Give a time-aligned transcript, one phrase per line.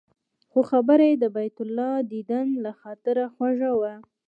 [0.51, 3.93] خو خبره یې د بیت الله دیدن له خاطره خوږه وه.